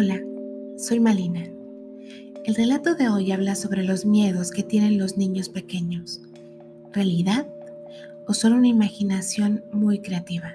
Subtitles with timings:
[0.00, 0.20] Hola,
[0.76, 1.42] soy Malina.
[2.44, 6.22] El relato de hoy habla sobre los miedos que tienen los niños pequeños.
[6.92, 7.48] ¿Realidad
[8.28, 10.52] o solo una imaginación muy creativa?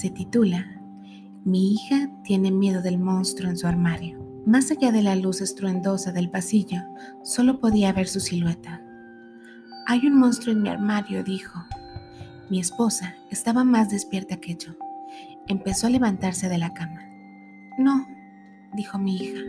[0.00, 0.80] Se titula
[1.44, 4.18] Mi hija tiene miedo del monstruo en su armario.
[4.46, 6.80] Más allá de la luz estruendosa del pasillo,
[7.22, 8.82] solo podía ver su silueta.
[9.86, 11.62] Hay un monstruo en mi armario, dijo.
[12.48, 14.72] Mi esposa estaba más despierta que yo.
[15.48, 17.02] Empezó a levantarse de la cama.
[17.76, 18.06] No,
[18.74, 19.40] dijo mi hija,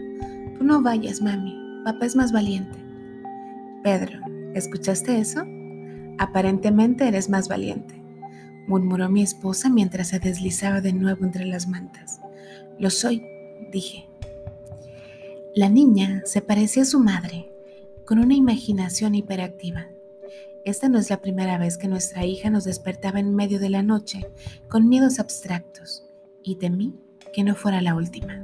[0.58, 2.78] tú no vayas, mami, papá es más valiente.
[3.84, 4.20] Pedro,
[4.54, 5.44] ¿escuchaste eso?
[6.18, 8.02] Aparentemente eres más valiente,
[8.68, 12.20] murmuró mi esposa mientras se deslizaba de nuevo entre las mantas.
[12.80, 13.24] Lo soy,
[13.72, 14.08] dije.
[15.56, 17.52] La niña se parecía a su madre,
[18.06, 19.88] con una imaginación hiperactiva.
[20.66, 23.84] Esta no es la primera vez que nuestra hija nos despertaba en medio de la
[23.84, 24.26] noche
[24.70, 26.06] con miedos abstractos,
[26.42, 26.96] y temí
[27.34, 28.44] que no fuera la última.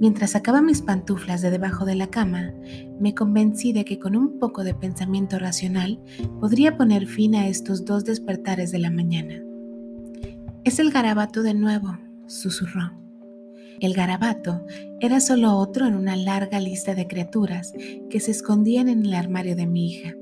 [0.00, 2.52] Mientras sacaba mis pantuflas de debajo de la cama,
[2.98, 6.02] me convencí de que con un poco de pensamiento racional
[6.40, 9.42] podría poner fin a estos dos despertares de la mañana.
[10.64, 12.92] Es el garabato de nuevo, susurró.
[13.80, 14.64] El garabato
[15.00, 17.72] era solo otro en una larga lista de criaturas
[18.08, 20.14] que se escondían en el armario de mi hija.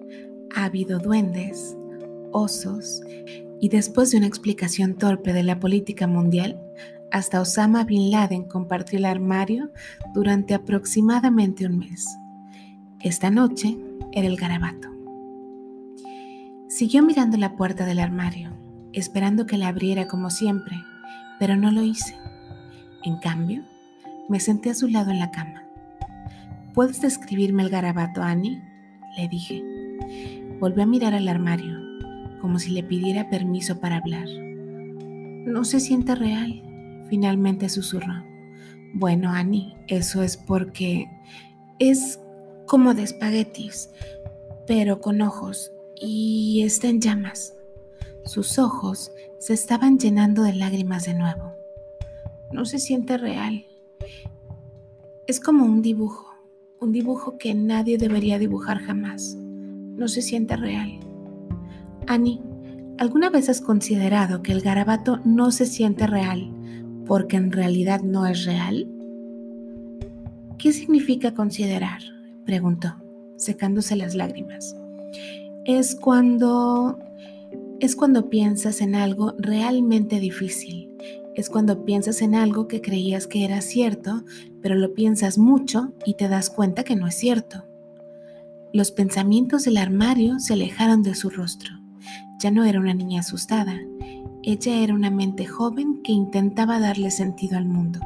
[0.55, 1.77] Ha habido duendes,
[2.33, 3.03] osos,
[3.61, 6.61] y después de una explicación torpe de la política mundial,
[7.12, 9.70] hasta Osama Bin Laden compartió el armario
[10.14, 12.08] durante aproximadamente un mes.
[13.00, 13.77] Esta noche
[14.12, 14.88] era el garabato.
[16.68, 18.50] Siguió mirando la puerta del armario,
[18.94, 20.74] esperando que la abriera como siempre,
[21.38, 22.16] pero no lo hice.
[23.05, 23.62] En cambio,
[24.30, 25.64] me senté a su lado en la cama.
[26.72, 28.62] ¿Puedes describirme el garabato, Annie?
[29.18, 29.62] Le dije.
[30.60, 31.78] Volvió a mirar al armario,
[32.40, 34.28] como si le pidiera permiso para hablar.
[35.44, 36.72] No se siente real,
[37.12, 38.24] Finalmente susurró.
[38.94, 41.10] Bueno, Annie, eso es porque
[41.78, 42.18] es
[42.67, 43.90] como de espaguetis,
[44.67, 45.70] pero con ojos
[46.01, 47.55] y está en llamas.
[48.24, 51.52] Sus ojos se estaban llenando de lágrimas de nuevo.
[52.51, 53.67] No se siente real.
[55.27, 56.34] Es como un dibujo,
[56.80, 59.34] un dibujo que nadie debería dibujar jamás.
[59.36, 60.98] No se siente real.
[62.06, 62.40] Annie,
[62.96, 66.51] ¿alguna vez has considerado que el garabato no se siente real
[67.07, 68.89] porque en realidad no es real?
[70.58, 72.01] ¿Qué significa considerar?
[72.45, 72.95] preguntó,
[73.36, 74.77] secándose las lágrimas.
[75.64, 76.98] Es cuando
[77.83, 80.89] es cuando piensas en algo realmente difícil.
[81.35, 84.24] Es cuando piensas en algo que creías que era cierto,
[84.61, 87.64] pero lo piensas mucho y te das cuenta que no es cierto.
[88.73, 91.73] Los pensamientos del armario se alejaron de su rostro.
[92.39, 93.77] Ya no era una niña asustada,
[94.45, 98.01] ella era una mente joven que intentaba darle sentido al mundo.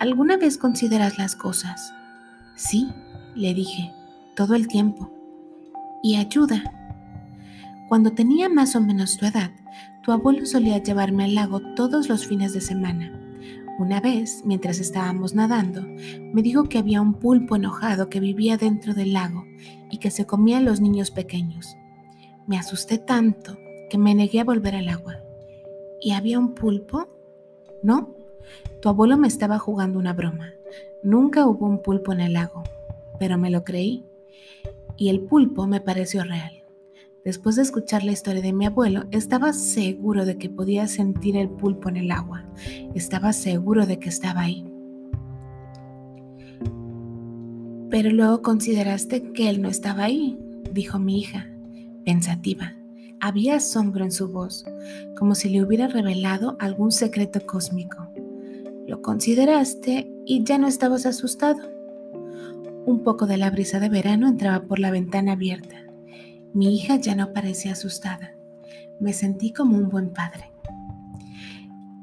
[0.00, 1.94] ¿Alguna vez consideras las cosas?
[2.56, 2.88] Sí,
[3.36, 3.92] le dije,
[4.34, 5.12] todo el tiempo.
[6.02, 6.62] Y ayuda.
[7.88, 9.52] Cuando tenía más o menos tu edad,
[10.02, 13.12] tu abuelo solía llevarme al lago todos los fines de semana.
[13.78, 15.82] Una vez, mientras estábamos nadando,
[16.32, 19.44] me dijo que había un pulpo enojado que vivía dentro del lago
[19.88, 21.76] y que se comía a los niños pequeños.
[22.46, 23.56] Me asusté tanto
[23.88, 25.20] que me negué a volver al agua.
[26.00, 27.08] ¿Y había un pulpo?
[27.82, 28.14] No,
[28.80, 30.52] tu abuelo me estaba jugando una broma.
[31.02, 32.62] Nunca hubo un pulpo en el lago,
[33.18, 34.04] pero me lo creí.
[34.96, 36.64] Y el pulpo me pareció real.
[37.24, 41.48] Después de escuchar la historia de mi abuelo, estaba seguro de que podía sentir el
[41.48, 42.44] pulpo en el agua.
[42.94, 44.64] Estaba seguro de que estaba ahí.
[47.90, 50.38] Pero luego consideraste que él no estaba ahí,
[50.72, 51.48] dijo mi hija,
[52.04, 52.76] pensativa.
[53.20, 54.64] Había asombro en su voz,
[55.16, 58.08] como si le hubiera revelado algún secreto cósmico.
[58.86, 61.60] Lo consideraste y ya no estabas asustado.
[62.84, 65.76] Un poco de la brisa de verano entraba por la ventana abierta.
[66.54, 68.32] Mi hija ya no parecía asustada.
[69.00, 70.52] Me sentí como un buen padre.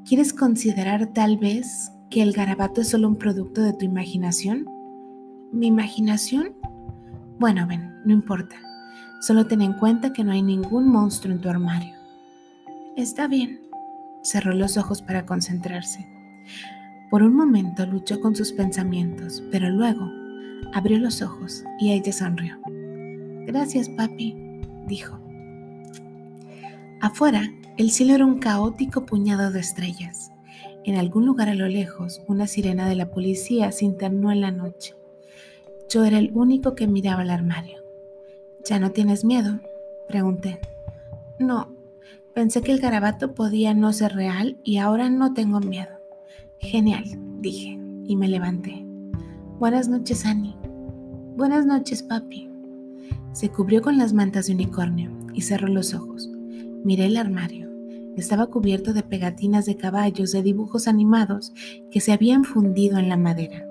[0.06, 4.66] ¿Quieres considerar tal vez que el garabato es solo un producto de tu imaginación?
[5.52, 6.54] ¿Mi imaginación?
[7.38, 8.56] Bueno, ven, no importa.
[9.26, 11.94] Solo ten en cuenta que no hay ningún monstruo en tu armario.
[12.94, 13.58] Está bien.
[14.22, 16.06] Cerró los ojos para concentrarse.
[17.08, 20.10] Por un momento luchó con sus pensamientos, pero luego
[20.74, 22.58] abrió los ojos y ella sonrió.
[23.46, 25.18] Gracias, papi, dijo.
[27.00, 30.32] Afuera, el cielo era un caótico puñado de estrellas.
[30.84, 34.50] En algún lugar a lo lejos, una sirena de la policía se internó en la
[34.50, 34.94] noche.
[35.88, 37.83] Yo era el único que miraba el armario.
[38.66, 39.60] ¿Ya no tienes miedo?
[40.08, 40.58] Pregunté.
[41.38, 41.68] No,
[42.32, 46.00] pensé que el garabato podía no ser real y ahora no tengo miedo.
[46.60, 47.04] Genial,
[47.40, 48.82] dije, y me levanté.
[49.58, 50.56] Buenas noches, Annie.
[51.36, 52.48] Buenas noches, papi.
[53.32, 56.30] Se cubrió con las mantas de unicornio y cerró los ojos.
[56.84, 57.68] Miré el armario.
[58.16, 61.52] Estaba cubierto de pegatinas de caballos de dibujos animados
[61.90, 63.66] que se habían fundido en la madera.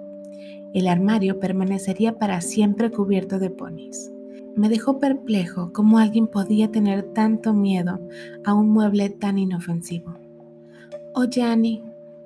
[0.75, 4.12] El armario permanecería para siempre cubierto de ponis.
[4.55, 7.99] Me dejó perplejo cómo alguien podía tener tanto miedo
[8.45, 10.15] a un mueble tan inofensivo.
[11.15, 11.83] Oye, Annie,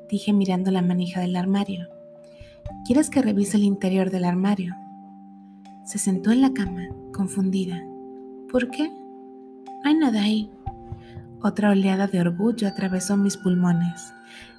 [0.09, 1.87] dije mirando la manija del armario.
[2.85, 4.75] ¿Quieres que revise el interior del armario?
[5.85, 7.81] Se sentó en la cama, confundida.
[8.51, 8.89] ¿Por qué?
[8.89, 10.51] No hay nada ahí.
[11.41, 14.13] Otra oleada de orgullo atravesó mis pulmones.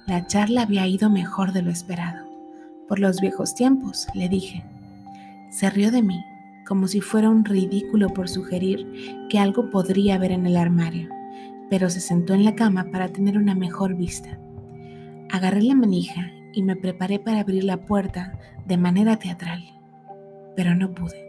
[0.07, 2.25] La charla había ido mejor de lo esperado.
[2.87, 4.63] Por los viejos tiempos, le dije.
[5.51, 6.23] Se rió de mí,
[6.69, 11.09] como si fuera un ridículo por sugerir que algo podría haber en el armario,
[11.69, 14.39] pero se sentó en la cama para tener una mejor vista.
[15.29, 19.61] Agarré la manija y me preparé para abrir la puerta de manera teatral,
[20.55, 21.27] pero no pude.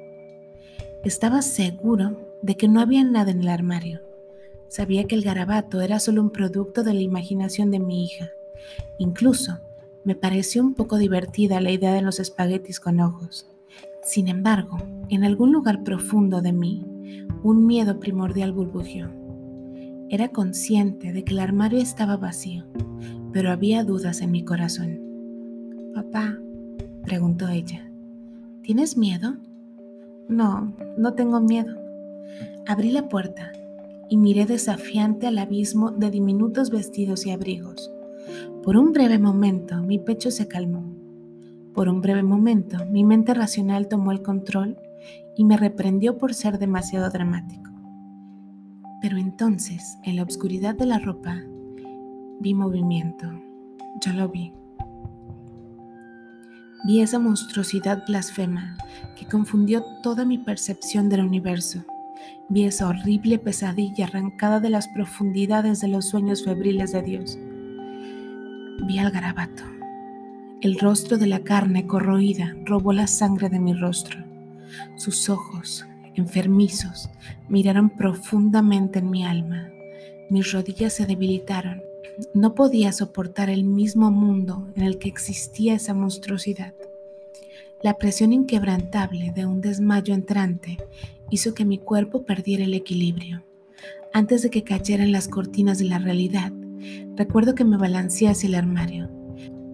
[1.02, 4.00] Estaba seguro de que no había nada en el armario
[4.70, 8.30] Sabía que el garabato era solo un producto de la imaginación de mi hija.
[8.98, 9.58] Incluso
[10.04, 13.50] me pareció un poco divertida la idea de los espaguetis con ojos.
[14.02, 16.84] Sin embargo, en algún lugar profundo de mí,
[17.42, 19.08] un miedo primordial burbujeó.
[20.08, 22.64] Era consciente de que el armario estaba vacío,
[23.32, 25.00] pero había dudas en mi corazón.
[25.94, 26.38] Papá,
[27.04, 27.90] preguntó ella,
[28.62, 29.36] ¿tienes miedo?
[30.28, 31.76] No, no tengo miedo.
[32.66, 33.52] Abrí la puerta
[34.08, 37.92] y miré desafiante al abismo de diminutos vestidos y abrigos.
[38.62, 40.99] Por un breve momento mi pecho se calmó.
[41.74, 44.78] Por un breve momento mi mente racional tomó el control
[45.36, 47.70] y me reprendió por ser demasiado dramático.
[49.00, 51.42] Pero entonces, en la oscuridad de la ropa,
[52.40, 53.26] vi movimiento.
[54.04, 54.52] Yo lo vi.
[56.84, 58.76] Vi esa monstruosidad blasfema
[59.16, 61.84] que confundió toda mi percepción del universo
[62.50, 67.38] vi esa horrible pesadilla arrancada de las profundidades de los sueños febriles de Dios.
[68.86, 69.79] Vi al garabato.
[70.62, 74.18] El rostro de la carne corroída robó la sangre de mi rostro.
[74.98, 75.86] Sus ojos,
[76.16, 77.08] enfermizos,
[77.48, 79.70] miraron profundamente en mi alma.
[80.28, 81.80] Mis rodillas se debilitaron.
[82.34, 86.74] No podía soportar el mismo mundo en el que existía esa monstruosidad.
[87.82, 90.76] La presión inquebrantable de un desmayo entrante
[91.30, 93.42] hizo que mi cuerpo perdiera el equilibrio.
[94.12, 96.52] Antes de que cayeran las cortinas de la realidad,
[97.16, 99.19] recuerdo que me balanceé hacia el armario.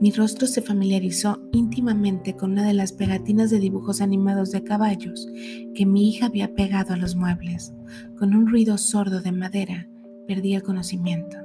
[0.00, 5.26] Mi rostro se familiarizó íntimamente con una de las pegatinas de dibujos animados de caballos
[5.75, 7.72] que mi hija había pegado a los muebles.
[8.19, 9.88] Con un ruido sordo de madera,
[10.26, 11.38] perdí el conocimiento.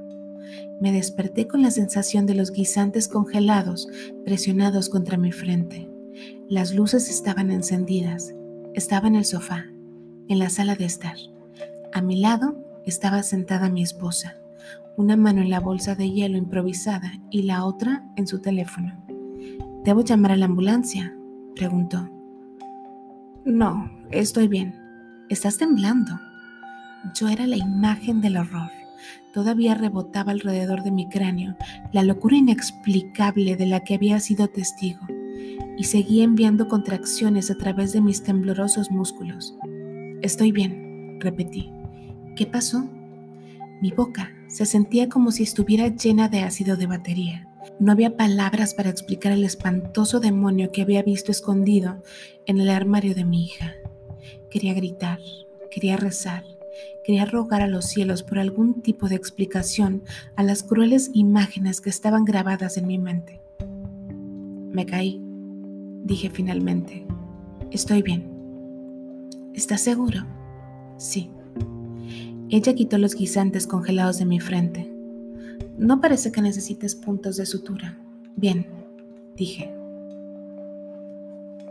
[0.82, 3.88] Me desperté con la sensación de los guisantes congelados
[4.26, 5.90] presionados contra mi frente.
[6.50, 8.34] Las luces estaban encendidas.
[8.74, 9.66] Estaba en el sofá
[10.32, 11.18] en la sala de estar.
[11.92, 12.56] A mi lado
[12.86, 14.41] estaba sentada mi esposa,
[14.98, 18.94] una mano en la bolsa de hielo improvisada y la otra en su teléfono.
[19.84, 21.16] ¿Debo llamar a la ambulancia?
[21.56, 22.10] preguntó.
[23.46, 24.76] No, estoy bien.
[25.30, 26.20] Estás temblando.
[27.16, 28.70] Yo era la imagen del horror.
[29.34, 31.56] Todavía rebotaba alrededor de mi cráneo
[31.92, 35.02] la locura inexplicable de la que había sido testigo
[35.78, 39.58] y seguía enviando contracciones a través de mis temblorosos músculos.
[40.22, 41.72] Estoy bien, repetí.
[42.36, 42.88] ¿Qué pasó?
[43.82, 47.48] Mi boca se sentía como si estuviera llena de ácido de batería.
[47.80, 52.04] No había palabras para explicar el espantoso demonio que había visto escondido
[52.46, 53.74] en el armario de mi hija.
[54.52, 55.18] Quería gritar,
[55.72, 56.44] quería rezar,
[57.04, 60.04] quería rogar a los cielos por algún tipo de explicación
[60.36, 63.42] a las crueles imágenes que estaban grabadas en mi mente.
[64.70, 65.20] Me caí,
[66.04, 67.08] dije finalmente.
[67.72, 68.30] Estoy bien.
[69.56, 70.28] ¿Estás seguro?
[70.98, 71.32] Sí.
[72.52, 74.94] Ella quitó los guisantes congelados de mi frente.
[75.78, 77.98] No parece que necesites puntos de sutura.
[78.36, 78.68] Bien,
[79.38, 79.74] dije.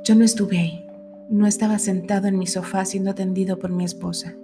[0.04, 0.86] Yo no estuve ahí.
[1.28, 4.34] No estaba sentado en mi sofá siendo atendido por mi esposa.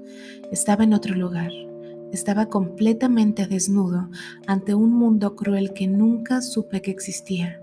[0.53, 1.51] Estaba en otro lugar.
[2.13, 4.11] Estaba completamente desnudo
[4.47, 7.63] ante un mundo cruel que nunca supe que existía.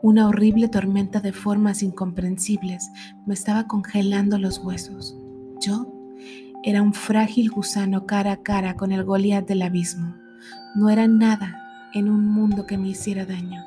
[0.00, 2.88] Una horrible tormenta de formas incomprensibles
[3.26, 5.16] me estaba congelando los huesos.
[5.60, 6.01] Yo
[6.64, 10.14] era un frágil gusano cara a cara con el Goliat del abismo.
[10.76, 13.64] No era nada en un mundo que me hiciera daño.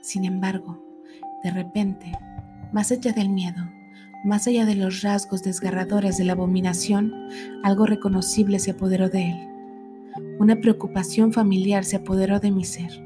[0.00, 0.82] Sin embargo,
[1.42, 2.12] de repente,
[2.72, 3.62] más allá del miedo,
[4.24, 7.12] más allá de los rasgos desgarradores de la abominación,
[7.62, 9.48] algo reconocible se apoderó de él.
[10.38, 13.02] Una preocupación familiar se apoderó de mi ser.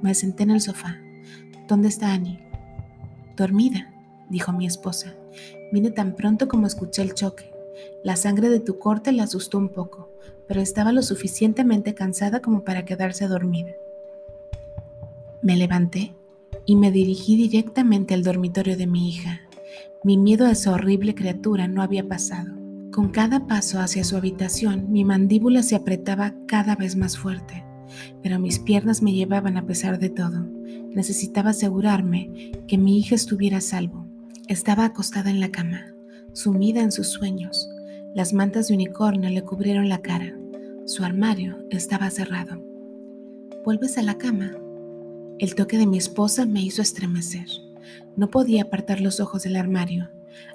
[0.00, 0.96] Me senté en el sofá.
[1.68, 2.40] ¿Dónde está Annie?
[3.36, 3.92] Dormida,
[4.30, 5.14] dijo mi esposa.
[5.70, 7.53] Vine tan pronto como escuché el choque.
[8.02, 10.10] La sangre de tu corte la asustó un poco,
[10.46, 13.72] pero estaba lo suficientemente cansada como para quedarse dormida.
[15.42, 16.14] Me levanté
[16.66, 19.40] y me dirigí directamente al dormitorio de mi hija.
[20.02, 22.52] Mi miedo a esa horrible criatura no había pasado.
[22.92, 27.64] Con cada paso hacia su habitación, mi mandíbula se apretaba cada vez más fuerte,
[28.22, 30.46] pero mis piernas me llevaban a pesar de todo.
[30.90, 34.06] Necesitaba asegurarme que mi hija estuviera a salvo.
[34.46, 35.93] Estaba acostada en la cama,
[36.34, 37.70] sumida en sus sueños.
[38.14, 40.36] Las mantas de unicornio le cubrieron la cara.
[40.84, 42.62] Su armario estaba cerrado.
[43.64, 44.52] ¿Vuelves a la cama?
[45.38, 47.46] El toque de mi esposa me hizo estremecer.
[48.16, 50.10] No podía apartar los ojos del armario.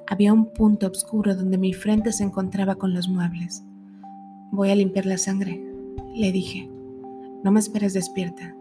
[0.07, 3.63] Había un punto oscuro donde mi frente se encontraba con los muebles.
[4.51, 5.61] Voy a limpiar la sangre,
[6.15, 6.69] le dije.
[7.43, 8.55] No me esperes despierta.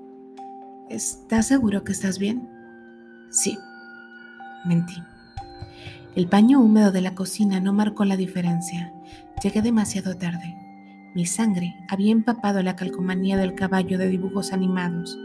[0.88, 2.48] ¿Estás seguro que estás bien?
[3.30, 3.58] Sí,
[4.64, 4.94] mentí.
[6.18, 8.92] El paño húmedo de la cocina no marcó la diferencia.
[9.40, 10.56] Llegué demasiado tarde.
[11.14, 15.16] Mi sangre había empapado la calcomanía del caballo de dibujos animados.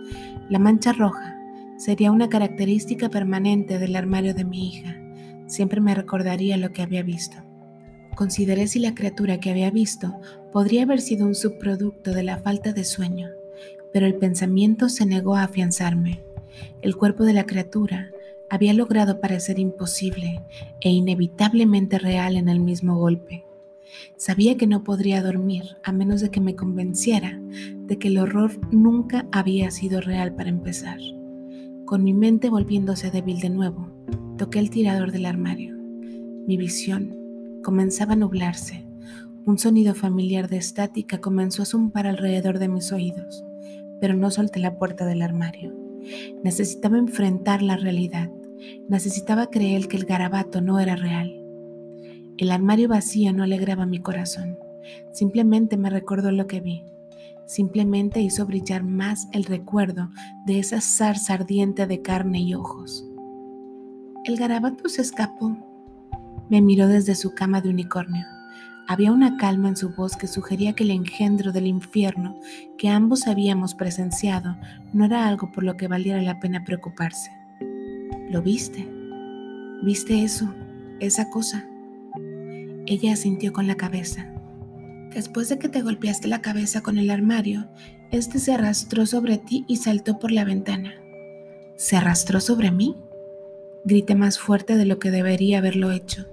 [0.52, 1.36] La mancha roja
[1.78, 4.96] sería una característica permanente del armario de mi hija.
[5.48, 7.38] Siempre me recordaría lo que había visto.
[8.14, 10.22] Consideré si la criatura que había visto
[10.52, 13.30] podría haber sido un subproducto de la falta de sueño,
[13.94, 16.24] pero el pensamiento se negó a afianzarme.
[16.84, 18.13] El cuerpo de la criatura
[18.54, 20.40] había logrado parecer imposible
[20.80, 23.46] e inevitablemente real en el mismo golpe.
[24.16, 27.42] Sabía que no podría dormir a menos de que me convenciera
[27.88, 31.00] de que el horror nunca había sido real para empezar.
[31.86, 33.90] Con mi mente volviéndose débil de nuevo,
[34.38, 35.76] toqué el tirador del armario.
[36.46, 37.18] Mi visión
[37.64, 38.86] comenzaba a nublarse.
[39.48, 43.44] Un sonido familiar de estática comenzó a zumbar alrededor de mis oídos,
[44.00, 45.74] pero no solté la puerta del armario.
[46.44, 48.30] Necesitaba enfrentar la realidad
[48.90, 51.34] Necesitaba creer que el garabato no era real.
[52.38, 54.58] El armario vacío no alegraba mi corazón.
[55.14, 56.84] Simplemente me recordó lo que vi.
[57.46, 60.10] Simplemente hizo brillar más el recuerdo
[60.46, 63.06] de esa zarza ardiente de carne y ojos.
[64.26, 65.58] El garabato se escapó.
[66.50, 68.26] Me miró desde su cama de unicornio.
[68.88, 72.40] Había una calma en su voz que sugería que el engendro del infierno
[72.78, 74.58] que ambos habíamos presenciado
[74.92, 77.32] no era algo por lo que valiera la pena preocuparse.
[78.30, 78.88] ¿Lo viste?
[79.84, 80.54] ¿Viste eso?
[81.00, 81.68] Esa cosa.
[82.86, 84.34] Ella asintió con la cabeza.
[85.14, 87.68] Después de que te golpeaste la cabeza con el armario,
[88.12, 90.96] este se arrastró sobre ti y saltó por la ventana.
[91.76, 92.96] ¿Se arrastró sobre mí?
[93.86, 96.28] Grité más fuerte de lo que debería haberlo hecho.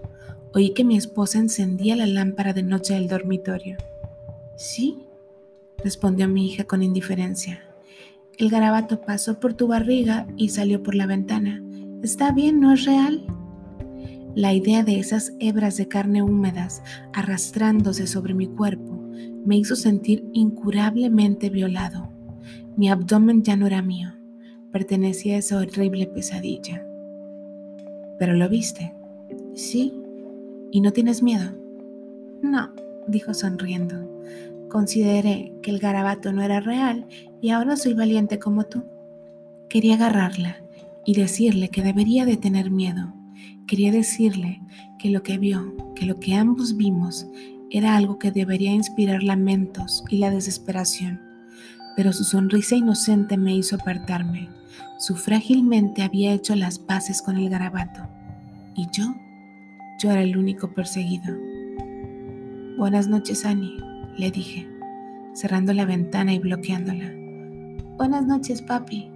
[0.52, 3.76] Oí que mi esposa encendía la lámpara de noche del dormitorio.
[4.56, 4.98] Sí,
[5.78, 7.62] respondió mi hija con indiferencia.
[8.38, 11.62] El garabato pasó por tu barriga y salió por la ventana.
[12.02, 13.22] Está bien, no es real.
[14.34, 18.98] La idea de esas hebras de carne húmedas arrastrándose sobre mi cuerpo
[19.44, 22.10] me hizo sentir incurablemente violado.
[22.76, 24.14] Mi abdomen ya no era mío,
[24.72, 26.86] pertenecía a esa horrible pesadilla.
[28.18, 28.94] ¿Pero lo viste?
[29.54, 29.92] Sí.
[30.70, 31.52] ¿Y no tienes miedo?
[32.42, 32.72] No,
[33.08, 34.22] dijo sonriendo.
[34.70, 37.06] Consideré que el garabato no era real
[37.42, 38.84] y ahora soy valiente como tú.
[39.68, 40.59] Quería agarrarla
[41.04, 43.14] y decirle que debería de tener miedo.
[43.66, 44.60] Quería decirle
[44.98, 47.26] que lo que vio, que lo que ambos vimos,
[47.70, 51.20] era algo que debería inspirar lamentos y la desesperación.
[51.96, 54.48] Pero su sonrisa inocente me hizo apartarme.
[54.98, 58.02] Su frágilmente había hecho las paces con el garabato.
[58.74, 59.14] Y yo,
[60.00, 61.36] yo era el único perseguido.
[62.76, 63.76] Buenas noches, Annie,
[64.16, 64.68] le dije,
[65.34, 67.12] cerrando la ventana y bloqueándola.
[67.96, 69.10] Buenas noches, papi,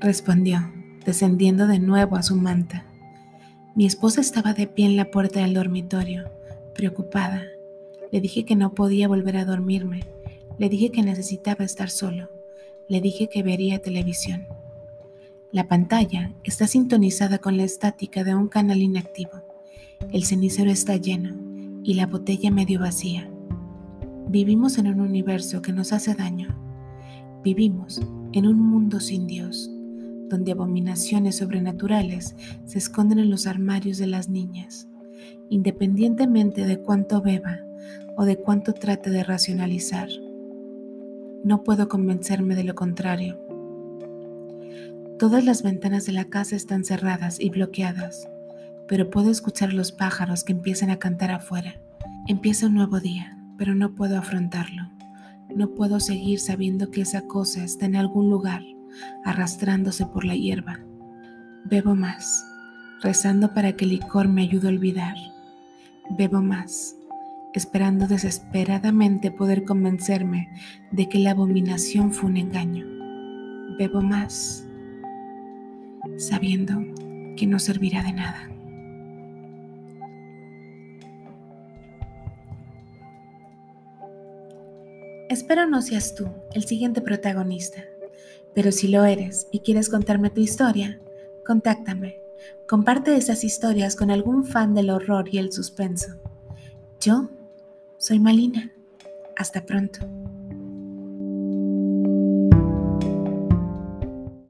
[0.00, 2.84] respondió descendiendo de nuevo a su manta.
[3.74, 6.30] Mi esposa estaba de pie en la puerta del dormitorio,
[6.74, 7.44] preocupada.
[8.10, 10.04] Le dije que no podía volver a dormirme.
[10.58, 12.30] Le dije que necesitaba estar solo.
[12.88, 14.46] Le dije que vería televisión.
[15.50, 19.42] La pantalla está sintonizada con la estática de un canal inactivo.
[20.12, 21.34] El cenicero está lleno
[21.82, 23.30] y la botella medio vacía.
[24.28, 26.48] Vivimos en un universo que nos hace daño.
[27.42, 28.00] Vivimos
[28.32, 29.70] en un mundo sin Dios
[30.32, 32.34] donde abominaciones sobrenaturales
[32.64, 34.88] se esconden en los armarios de las niñas,
[35.50, 37.58] independientemente de cuánto beba
[38.16, 40.08] o de cuánto trate de racionalizar.
[41.44, 43.38] No puedo convencerme de lo contrario.
[45.18, 48.26] Todas las ventanas de la casa están cerradas y bloqueadas,
[48.88, 51.78] pero puedo escuchar los pájaros que empiezan a cantar afuera.
[52.26, 54.90] Empieza un nuevo día, pero no puedo afrontarlo.
[55.54, 58.62] No puedo seguir sabiendo que esa cosa está en algún lugar
[59.24, 60.80] arrastrándose por la hierba.
[61.64, 62.44] Bebo más,
[63.02, 65.16] rezando para que el licor me ayude a olvidar.
[66.10, 66.96] Bebo más,
[67.54, 70.48] esperando desesperadamente poder convencerme
[70.90, 72.86] de que la abominación fue un engaño.
[73.78, 74.66] Bebo más,
[76.18, 76.74] sabiendo
[77.36, 78.48] que no servirá de nada.
[85.32, 87.80] Espero no seas tú el siguiente protagonista,
[88.54, 91.00] pero si lo eres y quieres contarme tu historia,
[91.44, 92.20] contáctame.
[92.68, 96.16] Comparte esas historias con algún fan del horror y el suspenso.
[97.00, 97.30] Yo
[97.98, 98.72] soy Malina.
[99.36, 100.21] Hasta pronto.